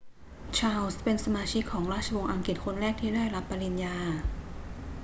[0.57, 3.97] ชาร์ลส์เป็นสมาชิกของราชวงศ์อังกฤษคนแรกที่ได้รับปริญญา